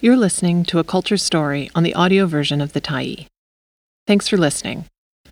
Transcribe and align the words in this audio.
You're 0.00 0.16
listening 0.16 0.62
to 0.66 0.78
a 0.78 0.84
culture 0.84 1.16
story 1.16 1.72
on 1.74 1.82
the 1.82 1.94
audio 1.94 2.26
version 2.26 2.60
of 2.60 2.72
The 2.72 2.80
Tyee. 2.80 3.26
Thanks 4.06 4.28
for 4.28 4.36
listening. 4.36 4.84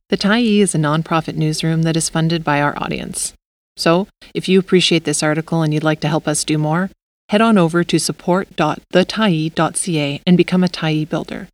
The 0.08 0.16
Tyee 0.16 0.58
is 0.58 0.74
a 0.74 0.78
nonprofit 0.78 1.36
newsroom 1.36 1.84
that 1.84 1.96
is 1.96 2.08
funded 2.08 2.42
by 2.42 2.60
our 2.60 2.76
audience. 2.76 3.32
So, 3.76 4.08
if 4.34 4.48
you 4.48 4.58
appreciate 4.58 5.04
this 5.04 5.22
article 5.22 5.62
and 5.62 5.72
you'd 5.72 5.84
like 5.84 6.00
to 6.00 6.08
help 6.08 6.26
us 6.26 6.42
do 6.42 6.58
more, 6.58 6.90
head 7.28 7.40
on 7.40 7.58
over 7.58 7.84
to 7.84 8.00
support.thetyee.ca 8.00 10.20
and 10.26 10.36
become 10.36 10.64
a 10.64 10.68
Tyee 10.68 11.08
builder. 11.08 11.46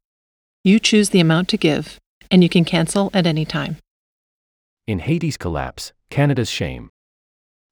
You 0.64 0.78
choose 0.78 1.10
the 1.10 1.20
amount 1.20 1.50
to 1.50 1.58
give, 1.58 1.98
and 2.30 2.42
you 2.42 2.48
can 2.48 2.64
cancel 2.64 3.10
at 3.12 3.26
any 3.26 3.44
time. 3.44 3.76
In 4.86 5.00
Haiti's 5.00 5.36
Collapse, 5.36 5.92
Canada's 6.08 6.48
Shame. 6.48 6.88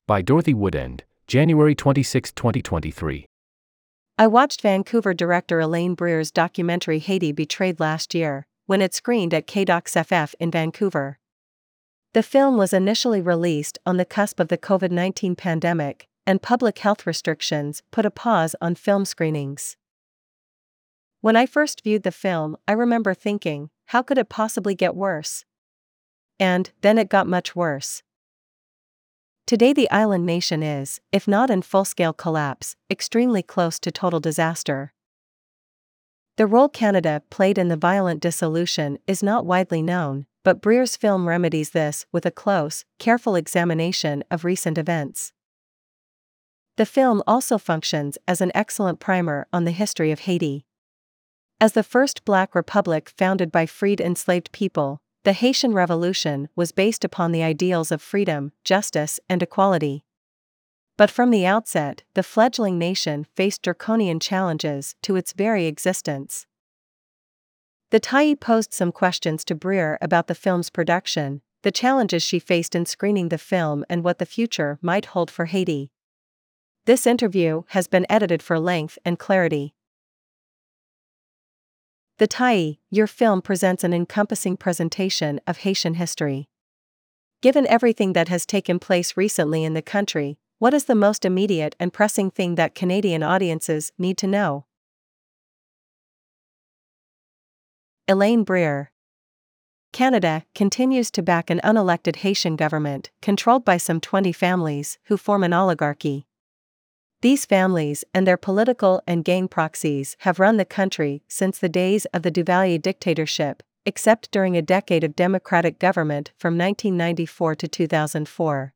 By 0.07 0.21
Dorothy 0.21 0.53
Woodend, 0.53 1.01
January 1.27 1.75
26, 1.75 2.33
2023. 2.33 3.25
I 4.21 4.27
watched 4.27 4.61
Vancouver 4.61 5.15
director 5.15 5.61
Elaine 5.61 5.97
Brière's 5.97 6.31
documentary 6.31 6.99
Haiti 6.99 7.33
Betrayed 7.33 7.81
last 7.81 8.15
year, 8.15 8.47
when 8.67 8.83
it 8.83 8.93
screened 8.93 9.33
at 9.33 9.47
KDOX 9.47 9.97
FF 10.05 10.35
in 10.39 10.51
Vancouver. 10.51 11.19
The 12.13 12.23
film 12.23 12.59
was 12.59 12.75
initially 12.75 13.23
released 13.23 13.79
on 13.87 13.97
the 13.97 14.05
cusp 14.05 14.39
of 14.39 14.49
the 14.49 14.59
COVID 14.59 14.91
19 14.91 15.37
pandemic, 15.37 16.07
and 16.27 16.43
public 16.43 16.81
health 16.81 17.07
restrictions 17.07 17.83
put 17.91 18.05
a 18.05 18.11
pause 18.11 18.55
on 18.61 18.75
film 18.75 19.07
screenings. 19.07 19.79
When 21.23 21.35
I 21.35 21.47
first 21.47 21.83
viewed 21.83 22.03
the 22.03 22.13
film, 22.13 22.59
I 22.69 22.73
remember 22.73 23.15
thinking, 23.15 23.71
how 23.87 24.03
could 24.03 24.19
it 24.19 24.29
possibly 24.29 24.75
get 24.75 24.95
worse? 24.95 25.47
And 26.39 26.71
then 26.83 26.99
it 26.99 27.09
got 27.09 27.27
much 27.27 27.57
worse. 27.57 28.03
Today, 29.51 29.73
the 29.73 29.91
island 29.91 30.25
nation 30.25 30.63
is, 30.63 31.01
if 31.11 31.27
not 31.27 31.51
in 31.51 31.63
full 31.63 31.85
scale 31.85 32.13
collapse, 32.13 32.77
extremely 32.89 33.43
close 33.43 33.81
to 33.81 33.91
total 33.91 34.21
disaster. 34.21 34.93
The 36.37 36.47
role 36.47 36.69
Canada 36.69 37.25
played 37.31 37.59
in 37.59 37.67
the 37.67 37.77
violent 37.77 38.21
dissolution 38.21 38.99
is 39.09 39.25
not 39.25 39.45
widely 39.45 39.83
known, 39.83 40.27
but 40.45 40.63
Brière's 40.63 40.97
film 40.97 41.27
remedies 41.27 41.71
this 41.71 42.07
with 42.13 42.25
a 42.25 42.31
close, 42.31 42.85
careful 43.01 43.35
examination 43.35 44.23
of 44.31 44.45
recent 44.45 44.79
events. 44.79 45.33
The 46.77 46.87
film 46.87 47.21
also 47.27 47.59
functions 47.59 48.19
as 48.29 48.41
an 48.41 48.53
excellent 48.55 49.01
primer 49.01 49.49
on 49.53 49.65
the 49.65 49.73
history 49.73 50.13
of 50.13 50.21
Haiti. 50.21 50.65
As 51.61 51.73
the 51.73 51.83
first 51.83 52.25
black 52.25 52.55
republic 52.55 53.11
founded 53.19 53.51
by 53.51 53.67
freed 53.67 54.01
enslaved 54.01 54.53
people, 54.53 55.03
the 55.23 55.35
Haitian 55.35 55.75
Revolution 55.75 56.49
was 56.57 56.73
based 56.73 57.05
upon 57.05 57.33
the 57.33 57.43
ideals 57.43 57.93
of 57.93 58.01
freedom, 58.01 58.53
justice, 58.65 59.21
and 59.29 59.43
equality. 59.43 60.05
But 60.97 61.11
from 61.11 61.31
the 61.31 61.45
outset, 61.45 62.05
the 62.15 62.23
fledgling 62.23 62.79
nation 62.79 63.27
faced 63.35 63.63
draconian 63.63 64.21
challenges 64.21 64.95
to 65.03 65.17
its 65.17 65.33
very 65.33 65.67
existence. 65.67 66.47
The 67.91 68.01
Tyee 68.01 68.39
posed 68.39 68.73
some 68.73 68.93
questions 68.93 69.45
to 69.47 69.55
Brière 69.55 69.99
about 70.01 70.27
the 70.27 70.35
film's 70.35 70.71
production, 70.71 71.43
the 71.63 71.73
challenges 71.73 72.23
she 72.23 72.39
faced 72.39 72.75
in 72.75 72.87
screening 72.87 73.29
the 73.29 73.39
film, 73.39 73.85
and 73.91 74.03
what 74.03 74.19
the 74.19 74.27
future 74.27 74.79
might 74.81 75.07
hold 75.07 75.31
for 75.31 75.47
Haiti. 75.47 75.91
This 76.87 77.07
interview 77.07 77.65
has 77.69 77.87
been 77.89 78.07
edited 78.09 78.43
for 78.43 78.59
length 78.59 78.99
and 79.05 79.19
clarity. 79.19 79.75
The 82.21 82.29
Tyee, 82.29 82.77
your 82.91 83.07
film 83.07 83.41
presents 83.41 83.83
an 83.83 83.95
encompassing 83.95 84.59
presentation 84.59 85.41
of 85.47 85.57
Haitian 85.57 85.95
history. 85.95 86.51
Given 87.41 87.67
everything 87.67 88.13
that 88.13 88.29
has 88.29 88.45
taken 88.45 88.79
place 88.79 89.17
recently 89.17 89.65
in 89.65 89.73
the 89.73 89.81
country, 89.81 90.37
what 90.59 90.75
is 90.75 90.85
the 90.85 90.95
most 90.95 91.25
immediate 91.25 91.75
and 91.81 91.95
pressing 91.95 92.31
thing 92.31 92.57
that 92.57 92.75
Canadian 92.75 93.23
audiences 93.23 93.91
need 93.97 94.19
to 94.19 94.27
know? 94.27 94.67
Elaine 98.07 98.45
Brière 98.45 98.89
Canada 99.95 100.45
continues 100.55 101.11
to 101.13 101.23
back 101.23 101.49
an 101.49 101.63
unelected 101.65 102.17
Haitian 102.17 102.55
government, 102.55 103.11
controlled 103.23 103.65
by 103.65 103.79
some 103.79 103.99
20 103.99 104.31
families, 104.33 104.99
who 105.05 105.17
form 105.17 105.43
an 105.43 105.55
oligarchy. 105.55 106.27
These 107.23 107.45
families 107.45 108.03
and 108.15 108.27
their 108.27 108.39
political 108.39 109.03
and 109.07 109.25
gang 109.25 109.47
proxies 109.47 110.17
have 110.21 110.41
run 110.41 110.57
the 110.57 110.65
country 110.65 111.23
since 111.29 111.59
the 111.59 111.69
days 111.69 112.07
of 112.15 112.23
the 112.23 112.31
Duvalier 112.31 112.81
dictatorship, 112.81 113.63
except 113.85 114.31
during 114.31 114.57
a 114.57 114.63
decade 114.63 115.05
of 115.05 115.17
democratic 115.17 115.79
government 115.79 116.33
from 116.39 116.57
1994 116.57 117.57
to 117.57 117.69
2004. 117.69 118.73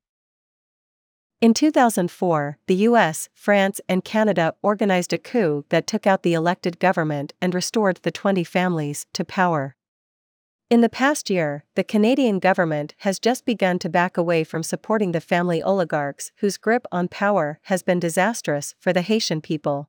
In 1.41 1.55
2004, 1.55 2.59
the 2.66 2.75
US, 2.88 3.31
France, 3.34 3.81
and 3.88 4.05
Canada 4.05 4.55
organized 4.62 5.15
a 5.15 5.19
coup 5.19 5.65
that 5.71 5.87
took 5.87 6.06
out 6.06 6.22
the 6.22 6.34
elected 6.34 6.78
government 6.78 7.32
and 7.41 7.55
restored 7.55 8.00
the 8.03 8.11
20 8.11 8.44
families 8.44 9.06
to 9.15 9.25
power. 9.25 9.75
In 10.75 10.81
the 10.81 10.89
past 10.89 11.31
year, 11.31 11.62
the 11.77 11.85
Canadian 11.85 12.41
government 12.41 12.97
has 13.07 13.21
just 13.21 13.45
begun 13.45 13.79
to 13.79 13.89
back 13.89 14.17
away 14.17 14.43
from 14.43 14.65
supporting 14.65 15.12
the 15.12 15.21
family 15.21 15.62
oligarchs 15.62 16.33
whose 16.39 16.57
grip 16.57 16.85
on 16.91 17.07
power 17.07 17.61
has 17.71 17.85
been 17.85 18.01
disastrous 18.01 18.75
for 18.81 18.93
the 18.93 19.03
Haitian 19.03 19.41
people. 19.41 19.89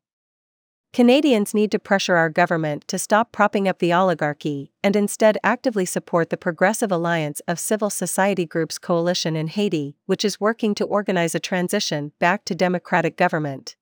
Canadians 0.94 1.56
need 1.56 1.72
to 1.72 1.80
pressure 1.80 2.18
our 2.18 2.30
government 2.30 2.88
to 2.88 3.00
stop 3.00 3.32
propping 3.32 3.68
up 3.68 3.80
the 3.80 3.92
oligarchy 3.92 4.74
and 4.84 4.96
instead 4.96 5.40
actively 5.44 5.86
support 5.86 6.30
the 6.30 6.38
Progressive 6.38 6.92
Alliance 6.92 7.42
of 7.48 7.60
Civil 7.60 7.90
Society 7.90 8.46
Groups 8.46 8.78
coalition 8.78 9.36
in 9.36 9.48
Haiti, 9.48 9.98
which 10.06 10.24
is 10.24 10.40
working 10.40 10.76
to 10.76 10.86
organize 10.86 11.34
a 11.34 11.40
transition 11.40 12.12
back 12.20 12.46
to 12.46 12.54
democratic 12.54 13.18
government. 13.18 13.76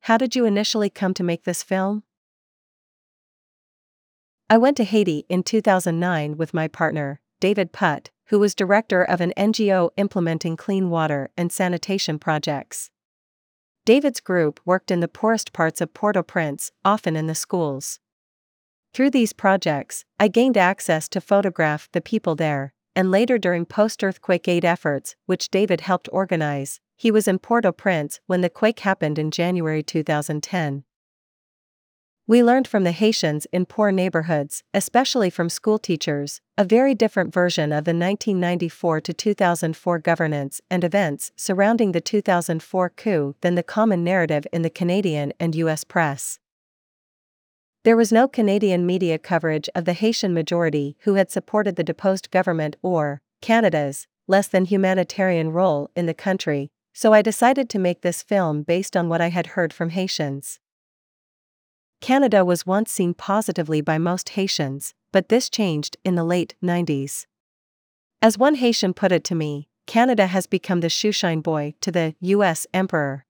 How 0.00 0.18
did 0.18 0.36
you 0.36 0.44
initially 0.44 0.90
come 0.90 1.14
to 1.14 1.24
make 1.24 1.44
this 1.44 1.62
film? 1.62 2.02
I 4.50 4.56
went 4.56 4.78
to 4.78 4.84
Haiti 4.84 5.26
in 5.28 5.42
2009 5.42 6.38
with 6.38 6.54
my 6.54 6.68
partner, 6.68 7.20
David 7.38 7.70
Putt, 7.70 8.08
who 8.28 8.38
was 8.38 8.54
director 8.54 9.02
of 9.02 9.20
an 9.20 9.34
NGO 9.36 9.90
implementing 9.98 10.56
clean 10.56 10.88
water 10.88 11.28
and 11.36 11.52
sanitation 11.52 12.18
projects. 12.18 12.90
David's 13.84 14.20
group 14.20 14.58
worked 14.64 14.90
in 14.90 15.00
the 15.00 15.08
poorest 15.08 15.52
parts 15.52 15.82
of 15.82 15.92
Port 15.92 16.16
au 16.16 16.22
Prince, 16.22 16.72
often 16.82 17.14
in 17.14 17.26
the 17.26 17.34
schools. 17.34 18.00
Through 18.94 19.10
these 19.10 19.34
projects, 19.34 20.06
I 20.18 20.28
gained 20.28 20.56
access 20.56 21.10
to 21.10 21.20
photograph 21.20 21.90
the 21.92 22.00
people 22.00 22.34
there, 22.34 22.72
and 22.96 23.10
later 23.10 23.36
during 23.36 23.66
post 23.66 24.02
earthquake 24.02 24.48
aid 24.48 24.64
efforts, 24.64 25.14
which 25.26 25.50
David 25.50 25.82
helped 25.82 26.08
organize, 26.10 26.80
he 26.96 27.10
was 27.10 27.28
in 27.28 27.38
Port 27.38 27.66
au 27.66 27.72
Prince 27.72 28.20
when 28.26 28.40
the 28.40 28.48
quake 28.48 28.80
happened 28.80 29.18
in 29.18 29.30
January 29.30 29.82
2010. 29.82 30.84
We 32.28 32.44
learned 32.44 32.68
from 32.68 32.84
the 32.84 32.92
Haitians 32.92 33.46
in 33.54 33.64
poor 33.64 33.90
neighborhoods, 33.90 34.62
especially 34.74 35.30
from 35.30 35.48
school 35.48 35.78
teachers, 35.78 36.42
a 36.58 36.62
very 36.62 36.94
different 36.94 37.32
version 37.32 37.72
of 37.72 37.86
the 37.86 37.94
1994 37.94 39.00
to 39.00 39.14
2004 39.14 39.98
governance 40.00 40.60
and 40.70 40.84
events 40.84 41.32
surrounding 41.36 41.92
the 41.92 42.02
2004 42.02 42.90
coup 42.90 43.34
than 43.40 43.54
the 43.54 43.62
common 43.62 44.04
narrative 44.04 44.46
in 44.52 44.60
the 44.60 44.68
Canadian 44.68 45.32
and 45.40 45.54
US 45.54 45.84
press. 45.84 46.38
There 47.84 47.96
was 47.96 48.12
no 48.12 48.28
Canadian 48.28 48.84
media 48.84 49.18
coverage 49.18 49.70
of 49.74 49.86
the 49.86 49.94
Haitian 49.94 50.34
majority 50.34 50.98
who 51.04 51.14
had 51.14 51.30
supported 51.30 51.76
the 51.76 51.82
deposed 51.82 52.30
government 52.30 52.76
or 52.82 53.22
Canada's 53.40 54.06
less 54.26 54.48
than 54.48 54.66
humanitarian 54.66 55.48
role 55.48 55.90
in 55.96 56.04
the 56.04 56.12
country, 56.12 56.68
so 56.92 57.14
I 57.14 57.22
decided 57.22 57.70
to 57.70 57.78
make 57.78 58.02
this 58.02 58.22
film 58.22 58.64
based 58.64 58.98
on 58.98 59.08
what 59.08 59.22
I 59.22 59.30
had 59.30 59.46
heard 59.46 59.72
from 59.72 59.88
Haitians. 59.88 60.60
Canada 62.00 62.44
was 62.44 62.66
once 62.66 62.92
seen 62.92 63.14
positively 63.14 63.80
by 63.80 63.98
most 63.98 64.30
Haitians, 64.30 64.94
but 65.12 65.28
this 65.28 65.50
changed 65.50 65.96
in 66.04 66.14
the 66.14 66.24
late 66.24 66.54
90s. 66.62 67.26
As 68.22 68.38
one 68.38 68.56
Haitian 68.56 68.94
put 68.94 69.12
it 69.12 69.24
to 69.24 69.34
me, 69.34 69.68
Canada 69.86 70.26
has 70.26 70.46
become 70.46 70.80
the 70.80 70.88
shoeshine 70.88 71.42
boy 71.42 71.74
to 71.80 71.90
the 71.90 72.14
US 72.20 72.66
emperor. 72.74 73.24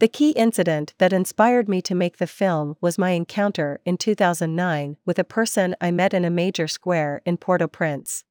The 0.00 0.08
key 0.08 0.30
incident 0.30 0.94
that 0.98 1.12
inspired 1.12 1.68
me 1.68 1.82
to 1.82 1.94
make 1.94 2.18
the 2.18 2.28
film 2.28 2.76
was 2.80 2.98
my 2.98 3.10
encounter 3.10 3.80
in 3.84 3.96
2009 3.96 4.96
with 5.04 5.18
a 5.18 5.24
person 5.24 5.74
I 5.80 5.90
met 5.90 6.14
in 6.14 6.24
a 6.24 6.30
major 6.30 6.68
square 6.68 7.20
in 7.26 7.36
Port 7.36 7.62
au 7.62 7.66
Prince. 7.66 8.24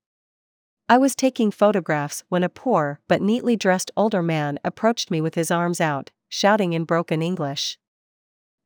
I 0.87 0.97
was 0.97 1.13
taking 1.13 1.51
photographs 1.51 2.23
when 2.29 2.43
a 2.43 2.49
poor 2.49 3.01
but 3.09 3.21
neatly 3.21 3.57
dressed 3.57 3.91
older 3.97 4.23
man 4.23 4.59
approached 4.63 5.11
me 5.11 5.19
with 5.19 5.35
his 5.35 5.51
arms 5.51 5.81
out, 5.81 6.11
shouting 6.29 6.71
in 6.71 6.85
broken 6.85 7.21
English. 7.21 7.77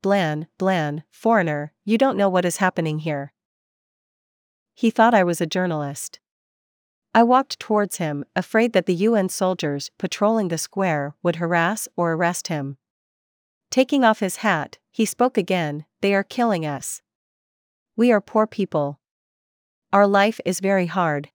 Blan, 0.01 0.47
Blan, 0.57 1.03
foreigner, 1.11 1.73
you 1.85 1.97
don't 1.97 2.17
know 2.17 2.29
what 2.29 2.45
is 2.45 2.57
happening 2.57 2.99
here. 2.99 3.33
He 4.73 4.89
thought 4.89 5.13
I 5.13 5.23
was 5.23 5.39
a 5.39 5.45
journalist. 5.45 6.19
I 7.13 7.23
walked 7.23 7.59
towards 7.59 7.97
him, 7.97 8.25
afraid 8.35 8.73
that 8.73 8.85
the 8.85 8.95
UN 8.95 9.29
soldiers 9.29 9.91
patrolling 9.99 10.47
the 10.47 10.57
square 10.57 11.13
would 11.21 11.35
harass 11.35 11.87
or 11.95 12.13
arrest 12.13 12.47
him. 12.47 12.77
Taking 13.69 14.03
off 14.03 14.21
his 14.21 14.37
hat, 14.37 14.79
he 14.91 15.05
spoke 15.05 15.37
again 15.37 15.85
They 16.01 16.15
are 16.15 16.23
killing 16.23 16.65
us. 16.65 17.01
We 17.95 18.11
are 18.11 18.21
poor 18.21 18.47
people. 18.47 18.99
Our 19.93 20.07
life 20.07 20.39
is 20.45 20.61
very 20.61 20.87
hard. 20.87 21.29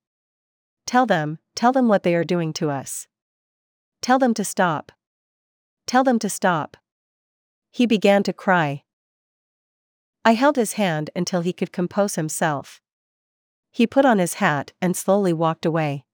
Tell 0.86 1.06
them, 1.06 1.38
tell 1.54 1.72
them 1.72 1.88
what 1.88 2.02
they 2.02 2.14
are 2.14 2.24
doing 2.24 2.52
to 2.54 2.70
us. 2.70 3.06
Tell 4.02 4.18
them 4.18 4.34
to 4.34 4.44
stop. 4.44 4.92
Tell 5.86 6.02
them 6.02 6.18
to 6.18 6.28
stop. 6.28 6.76
He 7.76 7.84
began 7.84 8.22
to 8.22 8.32
cry. 8.32 8.84
I 10.24 10.32
held 10.32 10.56
his 10.56 10.72
hand 10.80 11.10
until 11.14 11.42
he 11.42 11.52
could 11.52 11.74
compose 11.74 12.14
himself. 12.14 12.80
He 13.70 13.86
put 13.86 14.06
on 14.06 14.18
his 14.18 14.40
hat 14.40 14.72
and 14.80 14.96
slowly 14.96 15.34
walked 15.34 15.66
away. 15.66 16.06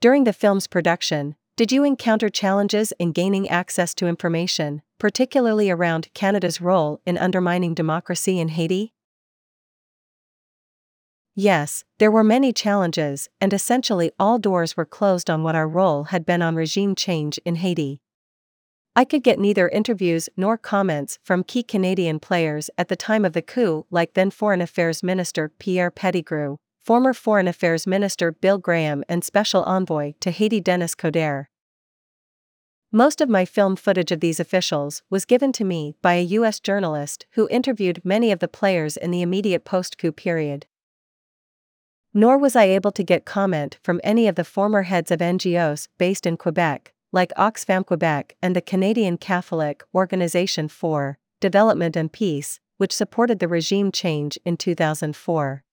During 0.00 0.24
the 0.24 0.32
film's 0.32 0.66
production, 0.66 1.36
did 1.56 1.70
you 1.70 1.84
encounter 1.84 2.28
challenges 2.28 2.92
in 2.98 3.12
gaining 3.12 3.48
access 3.48 3.94
to 3.94 4.08
information, 4.08 4.82
particularly 4.98 5.70
around 5.70 6.12
Canada's 6.12 6.60
role 6.60 7.00
in 7.06 7.16
undermining 7.16 7.72
democracy 7.72 8.40
in 8.40 8.48
Haiti? 8.48 8.94
Yes, 11.36 11.84
there 12.00 12.10
were 12.10 12.24
many 12.24 12.52
challenges, 12.52 13.28
and 13.40 13.52
essentially 13.52 14.10
all 14.18 14.40
doors 14.40 14.76
were 14.76 14.84
closed 14.84 15.30
on 15.30 15.44
what 15.44 15.54
our 15.54 15.68
role 15.68 16.10
had 16.10 16.26
been 16.26 16.42
on 16.42 16.56
regime 16.56 16.96
change 16.96 17.38
in 17.44 17.54
Haiti. 17.54 18.02
I 18.96 19.04
could 19.04 19.22
get 19.22 19.38
neither 19.38 19.68
interviews 19.68 20.28
nor 20.36 20.58
comments 20.58 21.18
from 21.22 21.44
key 21.44 21.62
Canadian 21.62 22.18
players 22.18 22.70
at 22.76 22.88
the 22.88 22.96
time 22.96 23.24
of 23.24 23.34
the 23.34 23.42
coup, 23.42 23.86
like 23.90 24.14
then 24.14 24.30
Foreign 24.30 24.60
Affairs 24.60 25.02
Minister 25.02 25.48
Pierre 25.48 25.92
Pettigrew, 25.92 26.56
former 26.84 27.14
Foreign 27.14 27.46
Affairs 27.46 27.86
Minister 27.86 28.32
Bill 28.32 28.58
Graham, 28.58 29.04
and 29.08 29.22
Special 29.22 29.62
Envoy 29.62 30.14
to 30.20 30.32
Haiti 30.32 30.60
Denis 30.60 30.96
Coderre. 30.96 31.46
Most 32.90 33.20
of 33.20 33.28
my 33.28 33.44
film 33.44 33.76
footage 33.76 34.10
of 34.10 34.18
these 34.18 34.40
officials 34.40 35.02
was 35.08 35.24
given 35.24 35.52
to 35.52 35.64
me 35.64 35.94
by 36.02 36.14
a 36.14 36.22
U.S. 36.22 36.58
journalist 36.58 37.26
who 37.34 37.48
interviewed 37.48 38.04
many 38.04 38.32
of 38.32 38.40
the 38.40 38.48
players 38.48 38.96
in 38.96 39.12
the 39.12 39.22
immediate 39.22 39.64
post 39.64 39.96
coup 39.98 40.10
period. 40.10 40.66
Nor 42.12 42.36
was 42.36 42.56
I 42.56 42.64
able 42.64 42.90
to 42.90 43.04
get 43.04 43.24
comment 43.24 43.78
from 43.84 44.00
any 44.02 44.26
of 44.26 44.34
the 44.34 44.42
former 44.42 44.82
heads 44.82 45.12
of 45.12 45.20
NGOs 45.20 45.86
based 45.96 46.26
in 46.26 46.36
Quebec, 46.36 46.92
like 47.12 47.32
Oxfam 47.36 47.84
Quebec 47.84 48.36
and 48.42 48.54
the 48.54 48.60
Canadian 48.60 49.18
Catholic 49.18 49.82
Organization 49.94 50.68
for 50.68 51.18
Development 51.40 51.96
and 51.96 52.12
Peace, 52.12 52.60
which 52.76 52.92
supported 52.92 53.38
the 53.38 53.48
regime 53.48 53.90
change 53.90 54.38
in 54.44 54.56
2004. 54.56 55.64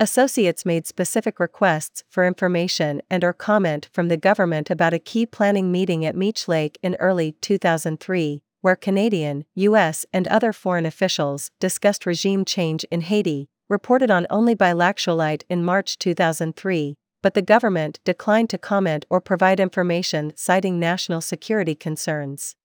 Associates 0.00 0.66
made 0.66 0.86
specific 0.86 1.38
requests 1.38 2.02
for 2.08 2.26
information 2.26 3.02
and 3.08 3.22
or 3.22 3.32
comment 3.32 3.88
from 3.92 4.08
the 4.08 4.16
government 4.16 4.68
about 4.68 4.92
a 4.92 4.98
key 4.98 5.24
planning 5.24 5.70
meeting 5.70 6.04
at 6.04 6.16
Meech 6.16 6.48
Lake 6.48 6.76
in 6.82 6.96
early 6.96 7.32
2003, 7.40 8.42
where 8.62 8.74
Canadian, 8.74 9.44
US, 9.54 10.04
and 10.12 10.26
other 10.26 10.52
foreign 10.52 10.86
officials 10.86 11.52
discussed 11.60 12.04
regime 12.04 12.44
change 12.44 12.84
in 12.90 13.02
Haiti, 13.02 13.48
reported 13.68 14.10
on 14.10 14.26
only 14.28 14.54
by 14.54 14.72
L'Actualité 14.72 15.44
in 15.48 15.64
March 15.64 15.98
2003, 15.98 16.96
but 17.22 17.34
the 17.34 17.42
government 17.42 18.00
declined 18.04 18.50
to 18.50 18.58
comment 18.58 19.06
or 19.08 19.20
provide 19.20 19.60
information 19.60 20.32
citing 20.36 20.78
national 20.78 21.20
security 21.20 21.74
concerns. 21.74 22.56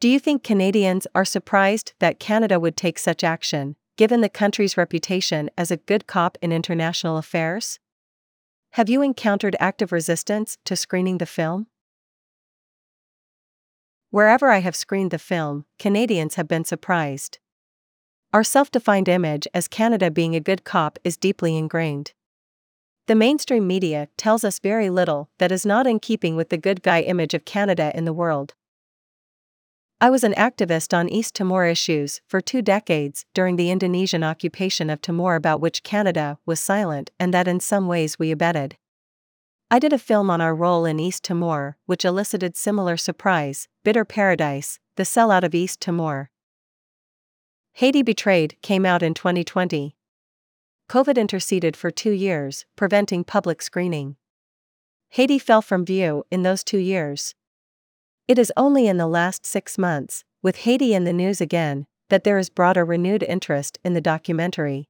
Do 0.00 0.08
you 0.08 0.18
think 0.18 0.42
Canadians 0.42 1.06
are 1.14 1.24
surprised 1.24 1.92
that 1.98 2.18
Canada 2.18 2.58
would 2.58 2.76
take 2.76 2.98
such 2.98 3.22
action, 3.22 3.76
given 3.96 4.20
the 4.20 4.28
country's 4.28 4.76
reputation 4.76 5.50
as 5.56 5.70
a 5.70 5.76
good 5.76 6.06
cop 6.06 6.36
in 6.42 6.52
international 6.52 7.16
affairs? 7.16 7.78
Have 8.72 8.88
you 8.88 9.02
encountered 9.02 9.56
active 9.60 9.92
resistance 9.92 10.58
to 10.64 10.74
screening 10.76 11.18
the 11.18 11.26
film? 11.26 11.68
Wherever 14.10 14.50
I 14.50 14.58
have 14.58 14.76
screened 14.76 15.10
the 15.10 15.18
film, 15.18 15.64
Canadians 15.78 16.34
have 16.34 16.48
been 16.48 16.64
surprised. 16.64 17.38
Our 18.34 18.42
self 18.42 18.72
defined 18.72 19.08
image 19.08 19.46
as 19.54 19.68
Canada 19.68 20.10
being 20.10 20.34
a 20.34 20.40
good 20.40 20.64
cop 20.64 20.98
is 21.04 21.16
deeply 21.16 21.56
ingrained. 21.56 22.14
The 23.06 23.14
mainstream 23.14 23.64
media 23.64 24.08
tells 24.16 24.42
us 24.42 24.58
very 24.58 24.90
little 24.90 25.30
that 25.38 25.52
is 25.52 25.64
not 25.64 25.86
in 25.86 26.00
keeping 26.00 26.34
with 26.34 26.48
the 26.48 26.58
good 26.58 26.82
guy 26.82 27.02
image 27.02 27.32
of 27.32 27.44
Canada 27.44 27.92
in 27.94 28.06
the 28.06 28.12
world. 28.12 28.54
I 30.00 30.10
was 30.10 30.24
an 30.24 30.34
activist 30.34 30.92
on 30.92 31.08
East 31.08 31.36
Timor 31.36 31.66
issues 31.66 32.22
for 32.26 32.40
two 32.40 32.60
decades 32.60 33.24
during 33.34 33.54
the 33.54 33.70
Indonesian 33.70 34.24
occupation 34.24 34.90
of 34.90 35.00
Timor, 35.00 35.36
about 35.36 35.60
which 35.60 35.84
Canada 35.84 36.36
was 36.44 36.58
silent 36.58 37.12
and 37.20 37.32
that 37.32 37.46
in 37.46 37.60
some 37.60 37.86
ways 37.86 38.18
we 38.18 38.32
abetted. 38.32 38.76
I 39.70 39.78
did 39.78 39.92
a 39.92 39.98
film 39.98 40.28
on 40.28 40.40
our 40.40 40.56
role 40.56 40.84
in 40.86 40.98
East 40.98 41.22
Timor, 41.22 41.76
which 41.86 42.04
elicited 42.04 42.56
similar 42.56 42.96
surprise 42.96 43.68
Bitter 43.84 44.04
Paradise, 44.04 44.80
The 44.96 45.04
Sellout 45.04 45.44
of 45.44 45.54
East 45.54 45.80
Timor. 45.80 46.30
Haiti 47.78 48.02
Betrayed 48.02 48.56
came 48.62 48.86
out 48.86 49.02
in 49.02 49.14
2020. 49.14 49.96
COVID 50.88 51.16
interceded 51.16 51.76
for 51.76 51.90
two 51.90 52.12
years, 52.12 52.66
preventing 52.76 53.24
public 53.24 53.60
screening. 53.60 54.14
Haiti 55.08 55.40
fell 55.40 55.60
from 55.60 55.84
view 55.84 56.22
in 56.30 56.44
those 56.44 56.62
two 56.62 56.78
years. 56.78 57.34
It 58.28 58.38
is 58.38 58.52
only 58.56 58.86
in 58.86 58.96
the 58.96 59.08
last 59.08 59.44
six 59.44 59.76
months, 59.76 60.22
with 60.40 60.58
Haiti 60.58 60.94
in 60.94 61.02
the 61.02 61.12
news 61.12 61.40
again, 61.40 61.86
that 62.10 62.22
there 62.22 62.38
is 62.38 62.48
broader 62.48 62.84
renewed 62.84 63.24
interest 63.24 63.80
in 63.82 63.92
the 63.92 64.00
documentary. 64.00 64.88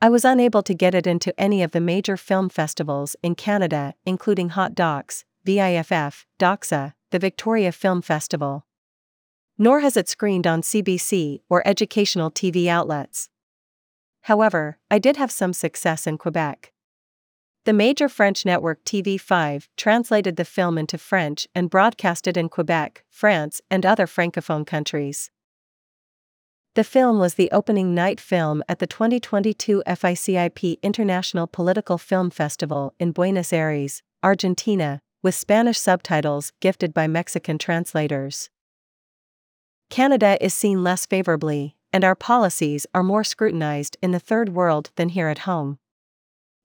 I 0.00 0.10
was 0.10 0.24
unable 0.24 0.62
to 0.62 0.74
get 0.74 0.94
it 0.94 1.08
into 1.08 1.34
any 1.40 1.64
of 1.64 1.72
the 1.72 1.80
major 1.80 2.16
film 2.16 2.50
festivals 2.50 3.16
in 3.20 3.34
Canada, 3.34 3.94
including 4.06 4.50
Hot 4.50 4.76
Docs, 4.76 5.24
VIFF, 5.44 6.24
Doxa, 6.38 6.92
the 7.10 7.18
Victoria 7.18 7.72
Film 7.72 8.00
Festival 8.00 8.64
nor 9.58 9.80
has 9.80 9.96
it 9.96 10.08
screened 10.08 10.46
on 10.46 10.62
CBC 10.62 11.40
or 11.48 11.66
educational 11.66 12.30
TV 12.30 12.66
outlets. 12.66 13.28
However, 14.22 14.78
I 14.90 14.98
did 14.98 15.16
have 15.16 15.30
some 15.30 15.52
success 15.52 16.06
in 16.06 16.18
Quebec. 16.18 16.72
The 17.64 17.72
major 17.72 18.08
French 18.08 18.44
network 18.44 18.84
TV5 18.84 19.68
translated 19.76 20.36
the 20.36 20.44
film 20.44 20.76
into 20.78 20.98
French 20.98 21.46
and 21.54 21.70
broadcast 21.70 22.26
it 22.26 22.36
in 22.36 22.48
Quebec, 22.48 23.04
France, 23.08 23.60
and 23.70 23.86
other 23.86 24.06
francophone 24.06 24.66
countries. 24.66 25.30
The 26.74 26.84
film 26.84 27.18
was 27.18 27.34
the 27.34 27.50
opening 27.52 27.94
night 27.94 28.18
film 28.18 28.64
at 28.68 28.78
the 28.78 28.86
2022 28.86 29.82
FICIP 29.86 30.80
International 30.82 31.46
Political 31.46 31.98
Film 31.98 32.30
Festival 32.30 32.94
in 32.98 33.12
Buenos 33.12 33.52
Aires, 33.52 34.02
Argentina, 34.22 35.00
with 35.22 35.34
Spanish 35.34 35.78
subtitles 35.78 36.52
gifted 36.60 36.94
by 36.94 37.06
Mexican 37.06 37.58
translators. 37.58 38.50
Canada 39.92 40.38
is 40.42 40.54
seen 40.54 40.82
less 40.82 41.04
favorably, 41.04 41.76
and 41.92 42.02
our 42.02 42.14
policies 42.14 42.86
are 42.94 43.02
more 43.02 43.22
scrutinized 43.22 43.98
in 44.00 44.10
the 44.10 44.18
third 44.18 44.48
world 44.48 44.90
than 44.96 45.10
here 45.10 45.28
at 45.28 45.40
home. 45.40 45.78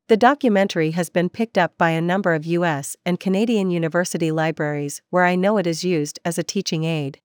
The 0.07 0.15
documentary 0.15 0.91
has 0.91 1.09
been 1.09 1.27
picked 1.27 1.57
up 1.57 1.77
by 1.77 1.89
a 1.89 1.99
number 1.99 2.33
of 2.33 2.45
US 2.45 2.95
and 3.05 3.19
Canadian 3.19 3.69
university 3.69 4.31
libraries 4.31 5.01
where 5.09 5.25
I 5.25 5.35
know 5.35 5.57
it 5.57 5.67
is 5.67 5.83
used 5.83 6.19
as 6.23 6.37
a 6.37 6.43
teaching 6.43 6.85
aid. 6.85 7.19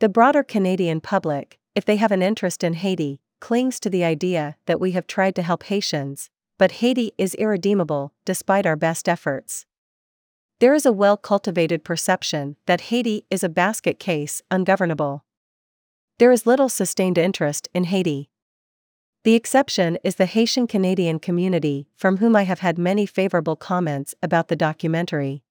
The 0.00 0.08
broader 0.08 0.42
Canadian 0.42 1.02
public, 1.02 1.58
if 1.74 1.84
they 1.84 1.96
have 1.96 2.10
an 2.10 2.22
interest 2.22 2.64
in 2.64 2.72
Haiti, 2.72 3.20
clings 3.42 3.78
to 3.80 3.90
the 3.90 4.02
idea 4.02 4.56
that 4.64 4.80
we 4.80 4.92
have 4.92 5.06
tried 5.06 5.34
to 5.34 5.42
help 5.42 5.64
Haitians, 5.64 6.30
but 6.58 6.80
Haiti 6.80 7.12
is 7.18 7.34
irredeemable 7.34 8.14
despite 8.24 8.64
our 8.64 8.76
best 8.76 9.10
efforts. 9.10 9.66
There 10.64 10.72
is 10.72 10.86
a 10.86 10.92
well 10.92 11.18
cultivated 11.18 11.84
perception 11.84 12.56
that 12.64 12.88
Haiti 12.88 13.26
is 13.28 13.44
a 13.44 13.50
basket 13.50 13.98
case, 13.98 14.40
ungovernable. 14.50 15.22
There 16.18 16.32
is 16.32 16.46
little 16.46 16.70
sustained 16.70 17.18
interest 17.18 17.68
in 17.74 17.84
Haiti. 17.84 18.30
The 19.24 19.34
exception 19.34 19.98
is 20.02 20.14
the 20.14 20.24
Haitian 20.24 20.66
Canadian 20.66 21.18
community, 21.18 21.86
from 21.94 22.16
whom 22.16 22.34
I 22.34 22.44
have 22.44 22.60
had 22.60 22.78
many 22.78 23.04
favorable 23.04 23.56
comments 23.56 24.14
about 24.22 24.48
the 24.48 24.56
documentary. 24.56 25.42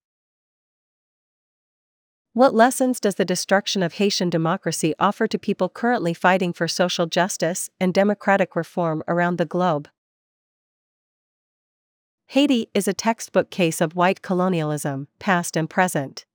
What 2.33 2.55
lessons 2.55 2.99
does 2.99 3.13
the 3.13 3.23
destruction 3.23 3.83
of 3.83 3.93
Haitian 3.93 4.31
democracy 4.31 4.95
offer 4.97 5.27
to 5.27 5.37
people 5.37 5.69
currently 5.69 6.15
fighting 6.15 6.53
for 6.53 6.67
social 6.67 7.05
justice 7.05 7.69
and 7.79 7.93
democratic 7.93 8.55
reform 8.55 9.03
around 9.07 9.37
the 9.37 9.45
globe? 9.45 9.89
Haiti 12.33 12.67
is 12.73 12.87
a 12.87 12.95
textbook 12.95 13.51
case 13.51 13.79
of 13.79 13.95
white 13.95 14.23
colonialism, 14.23 15.07
past 15.19 15.55
and 15.55 15.69
present. 15.69 16.25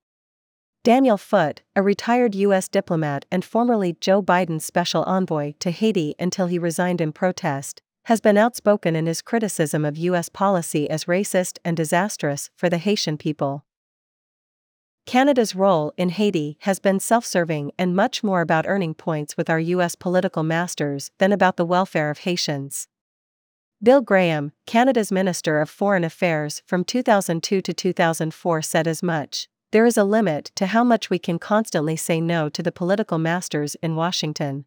Daniel 0.84 1.18
Foote, 1.18 1.62
a 1.74 1.82
retired 1.82 2.36
U.S. 2.36 2.68
diplomat 2.68 3.24
and 3.32 3.44
formerly 3.44 3.96
Joe 4.00 4.22
Biden's 4.22 4.64
special 4.64 5.02
envoy 5.08 5.54
to 5.58 5.72
Haiti 5.72 6.14
until 6.16 6.46
he 6.46 6.56
resigned 6.56 7.00
in 7.00 7.10
protest, 7.10 7.82
has 8.04 8.20
been 8.20 8.38
outspoken 8.38 8.94
in 8.94 9.06
his 9.06 9.20
criticism 9.20 9.84
of 9.84 9.96
U.S. 9.96 10.28
policy 10.28 10.88
as 10.88 11.06
racist 11.06 11.58
and 11.64 11.76
disastrous 11.76 12.48
for 12.54 12.70
the 12.70 12.78
Haitian 12.78 13.18
people. 13.18 13.64
Canada's 15.04 15.56
role 15.56 15.92
in 15.96 16.10
Haiti 16.10 16.58
has 16.60 16.78
been 16.78 17.00
self 17.00 17.26
serving 17.26 17.72
and 17.76 17.96
much 17.96 18.22
more 18.22 18.40
about 18.40 18.68
earning 18.68 18.94
points 18.94 19.36
with 19.36 19.50
our 19.50 19.58
U.S. 19.58 19.96
political 19.96 20.44
masters 20.44 21.10
than 21.18 21.32
about 21.32 21.56
the 21.56 21.66
welfare 21.66 22.08
of 22.08 22.18
Haitians. 22.18 22.86
Bill 23.80 24.00
Graham, 24.00 24.50
Canada's 24.66 25.12
Minister 25.12 25.60
of 25.60 25.70
Foreign 25.70 26.02
Affairs 26.02 26.62
from 26.66 26.82
2002 26.82 27.60
to 27.60 27.72
2004, 27.72 28.60
said 28.60 28.88
as 28.88 29.04
much. 29.04 29.48
There 29.70 29.86
is 29.86 29.96
a 29.96 30.02
limit 30.02 30.50
to 30.56 30.66
how 30.66 30.82
much 30.82 31.10
we 31.10 31.20
can 31.20 31.38
constantly 31.38 31.94
say 31.94 32.20
no 32.20 32.48
to 32.48 32.60
the 32.60 32.72
political 32.72 33.18
masters 33.18 33.76
in 33.76 33.94
Washington. 33.94 34.64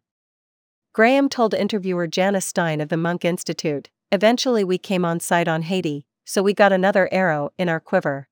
Graham 0.94 1.28
told 1.28 1.52
interviewer 1.52 2.06
Janice 2.06 2.46
Stein 2.46 2.80
of 2.80 2.88
the 2.88 2.96
Munk 2.96 3.22
Institute 3.22 3.90
Eventually, 4.10 4.64
we 4.64 4.78
came 4.78 5.04
on 5.04 5.20
site 5.20 5.48
on 5.48 5.62
Haiti, 5.62 6.06
so 6.24 6.42
we 6.42 6.54
got 6.54 6.72
another 6.72 7.10
arrow 7.12 7.50
in 7.58 7.68
our 7.68 7.80
quiver. 7.80 8.28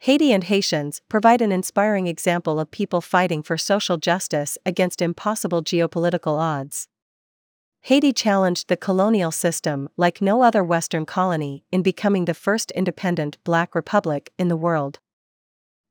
Haiti 0.00 0.32
and 0.32 0.44
Haitians 0.44 1.00
provide 1.08 1.40
an 1.40 1.50
inspiring 1.50 2.06
example 2.06 2.60
of 2.60 2.70
people 2.70 3.00
fighting 3.00 3.42
for 3.42 3.56
social 3.56 3.96
justice 3.96 4.58
against 4.66 5.00
impossible 5.00 5.62
geopolitical 5.62 6.38
odds. 6.38 6.88
Haiti 7.82 8.12
challenged 8.12 8.68
the 8.68 8.76
colonial 8.76 9.30
system 9.30 9.88
like 9.96 10.20
no 10.20 10.42
other 10.42 10.62
Western 10.62 11.06
colony 11.06 11.64
in 11.72 11.82
becoming 11.82 12.26
the 12.26 12.34
first 12.34 12.70
independent 12.72 13.38
black 13.42 13.74
republic 13.74 14.32
in 14.38 14.48
the 14.48 14.56
world. 14.56 14.98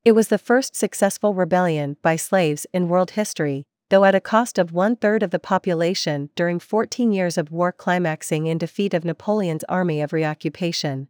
It 0.04 0.12
was 0.12 0.28
the 0.28 0.38
first 0.38 0.76
successful 0.76 1.34
rebellion 1.34 1.96
by 2.00 2.16
slaves 2.16 2.66
in 2.72 2.88
world 2.88 3.12
history, 3.12 3.66
though 3.90 4.04
at 4.04 4.14
a 4.14 4.20
cost 4.20 4.56
of 4.56 4.72
one 4.72 4.96
third 4.96 5.22
of 5.22 5.30
the 5.30 5.40
population 5.40 6.30
during 6.36 6.60
14 6.60 7.12
years 7.12 7.36
of 7.36 7.50
war, 7.50 7.72
climaxing 7.72 8.46
in 8.46 8.56
defeat 8.56 8.94
of 8.94 9.04
Napoleon's 9.04 9.64
army 9.64 10.00
of 10.00 10.12
reoccupation. 10.12 11.08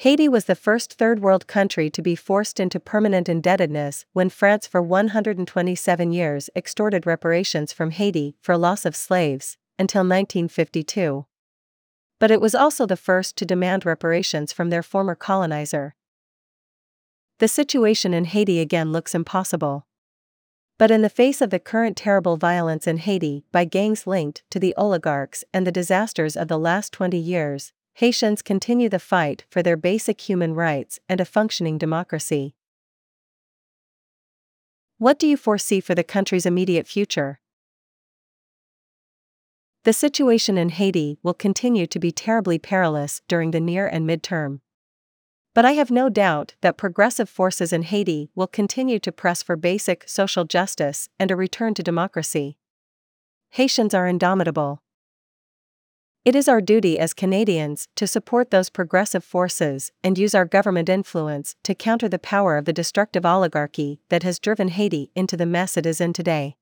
Haiti 0.00 0.28
was 0.28 0.44
the 0.44 0.54
first 0.54 0.92
third 0.92 1.20
world 1.20 1.46
country 1.46 1.88
to 1.88 2.02
be 2.02 2.14
forced 2.14 2.60
into 2.60 2.78
permanent 2.78 3.30
indebtedness 3.30 4.04
when 4.12 4.28
France 4.28 4.66
for 4.66 4.82
127 4.82 6.12
years 6.12 6.50
extorted 6.54 7.06
reparations 7.06 7.72
from 7.72 7.92
Haiti 7.92 8.36
for 8.42 8.58
loss 8.58 8.84
of 8.84 8.94
slaves, 8.94 9.56
until 9.78 10.00
1952. 10.00 11.24
But 12.18 12.30
it 12.30 12.42
was 12.42 12.54
also 12.54 12.84
the 12.84 12.96
first 12.96 13.36
to 13.36 13.46
demand 13.46 13.86
reparations 13.86 14.52
from 14.52 14.68
their 14.68 14.82
former 14.82 15.14
colonizer. 15.14 15.94
The 17.38 17.48
situation 17.48 18.12
in 18.12 18.26
Haiti 18.26 18.60
again 18.60 18.92
looks 18.92 19.14
impossible. 19.14 19.86
But 20.76 20.90
in 20.90 21.00
the 21.00 21.08
face 21.08 21.40
of 21.40 21.48
the 21.48 21.58
current 21.58 21.96
terrible 21.96 22.36
violence 22.36 22.86
in 22.86 22.98
Haiti 22.98 23.44
by 23.50 23.64
gangs 23.64 24.06
linked 24.06 24.42
to 24.50 24.58
the 24.58 24.74
oligarchs 24.76 25.42
and 25.54 25.66
the 25.66 25.72
disasters 25.72 26.36
of 26.36 26.48
the 26.48 26.58
last 26.58 26.92
20 26.92 27.16
years, 27.16 27.72
Haitians 27.96 28.42
continue 28.42 28.90
the 28.90 28.98
fight 28.98 29.46
for 29.48 29.62
their 29.62 29.74
basic 29.74 30.28
human 30.28 30.52
rights 30.52 31.00
and 31.08 31.18
a 31.18 31.24
functioning 31.24 31.78
democracy. 31.78 32.54
What 34.98 35.18
do 35.18 35.26
you 35.26 35.38
foresee 35.38 35.80
for 35.80 35.94
the 35.94 36.04
country's 36.04 36.44
immediate 36.44 36.86
future? 36.86 37.40
The 39.84 39.94
situation 39.94 40.58
in 40.58 40.68
Haiti 40.68 41.16
will 41.22 41.32
continue 41.32 41.86
to 41.86 41.98
be 41.98 42.12
terribly 42.12 42.58
perilous 42.58 43.22
during 43.28 43.52
the 43.52 43.60
near 43.60 43.86
and 43.86 44.06
midterm. 44.06 44.60
But 45.54 45.64
I 45.64 45.72
have 45.72 45.90
no 45.90 46.10
doubt 46.10 46.54
that 46.60 46.76
progressive 46.76 47.30
forces 47.30 47.72
in 47.72 47.80
Haiti 47.80 48.28
will 48.34 48.46
continue 48.46 48.98
to 48.98 49.10
press 49.10 49.42
for 49.42 49.56
basic 49.56 50.06
social 50.06 50.44
justice 50.44 51.08
and 51.18 51.30
a 51.30 51.36
return 51.36 51.72
to 51.72 51.82
democracy. 51.82 52.58
Haitians 53.52 53.94
are 53.94 54.06
indomitable. 54.06 54.82
It 56.26 56.34
is 56.34 56.48
our 56.48 56.60
duty 56.60 56.98
as 56.98 57.14
Canadians 57.14 57.86
to 57.94 58.04
support 58.04 58.50
those 58.50 58.68
progressive 58.68 59.22
forces 59.22 59.92
and 60.02 60.18
use 60.18 60.34
our 60.34 60.44
government 60.44 60.88
influence 60.88 61.54
to 61.62 61.72
counter 61.72 62.08
the 62.08 62.18
power 62.18 62.56
of 62.56 62.64
the 62.64 62.72
destructive 62.72 63.24
oligarchy 63.24 64.00
that 64.08 64.24
has 64.24 64.40
driven 64.40 64.66
Haiti 64.66 65.12
into 65.14 65.36
the 65.36 65.46
mess 65.46 65.76
it 65.76 65.86
is 65.86 66.00
in 66.00 66.12
today. 66.12 66.56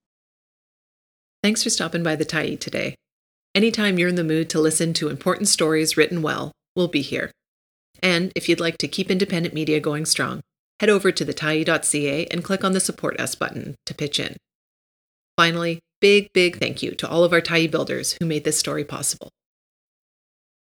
Thanks 1.43 1.63
for 1.63 1.71
stopping 1.71 2.03
by 2.03 2.15
the 2.15 2.27
Tyee 2.27 2.61
today. 2.61 2.95
Anytime 3.55 3.99
you're 3.99 4.11
in 4.11 4.17
the 4.17 4.23
mood 4.23 4.51
to 4.51 4.61
listen 4.61 4.93
to 4.93 5.09
important 5.09 5.49
stories 5.49 5.97
written 5.97 6.21
well, 6.21 6.53
we'll 6.77 6.89
be 6.89 7.01
here. 7.01 7.31
And 8.03 8.33
if 8.37 8.51
you'd 8.51 8.61
like 8.61 8.77
to 8.79 8.87
keep 8.87 9.11
independent 9.11 9.55
media 9.55 9.81
going 9.81 10.05
strong, 10.05 10.43
head 10.81 10.91
over 10.91 11.11
to 11.11 11.25
thetyee.ca 11.25 12.27
and 12.27 12.45
click 12.45 12.65
on 12.65 12.73
the 12.73 12.81
Support 12.81 13.19
Us 13.19 13.35
button 13.35 13.77
to 13.87 13.95
pitch 13.95 14.21
in. 14.21 14.37
Finally, 15.39 15.81
big, 16.03 16.29
big 16.35 16.59
thank 16.59 16.83
you 16.83 16.91
to 16.97 17.09
all 17.09 17.25
of 17.25 17.33
our 17.33 17.41
Tyee 17.41 17.71
builders 17.71 18.19
who 18.21 18.27
made 18.27 18.45
this 18.45 18.59
story 18.59 18.85
possible. 18.85 19.31